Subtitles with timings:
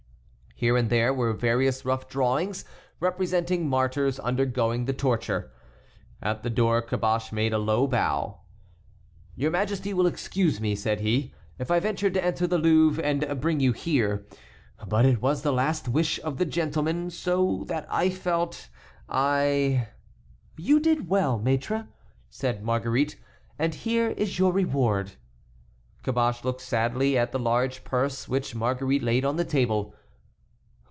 [0.55, 2.65] Here and there were various rough drawings
[2.99, 5.51] representing martyrs undergoing the torture.
[6.21, 8.41] At the door Caboche made a low bow.
[9.35, 13.41] "Your majesty will excuse me," said he, "if I ventured to enter the Louvre and
[13.41, 14.27] bring you here.
[14.87, 18.69] But it was the last wish of the gentleman, so that I felt
[19.09, 19.87] I"—
[20.57, 21.87] "You did well, Maître,"
[22.29, 23.19] said Marguerite,
[23.57, 28.53] "and here is a reward for you." Caboche looked sadly at the large purse which
[28.53, 29.95] Marguerite laid on the table.